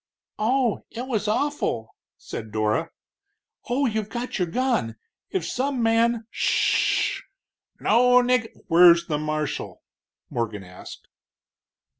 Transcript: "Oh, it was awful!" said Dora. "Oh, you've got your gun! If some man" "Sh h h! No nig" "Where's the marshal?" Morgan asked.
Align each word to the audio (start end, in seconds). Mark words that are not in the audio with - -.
"Oh, 0.39 0.83
it 0.89 1.05
was 1.07 1.27
awful!" 1.27 1.93
said 2.17 2.51
Dora. 2.51 2.89
"Oh, 3.69 3.85
you've 3.85 4.09
got 4.09 4.39
your 4.39 4.47
gun! 4.47 4.95
If 5.29 5.45
some 5.45 5.83
man" 5.83 6.25
"Sh 6.31 7.17
h 7.17 7.17
h! 7.17 7.23
No 7.79 8.19
nig" 8.21 8.49
"Where's 8.67 9.05
the 9.05 9.19
marshal?" 9.19 9.83
Morgan 10.31 10.63
asked. 10.63 11.07